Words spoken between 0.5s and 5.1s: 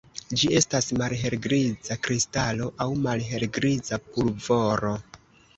estas malhelgriza kristalo aŭ malhelgriza pulvoro.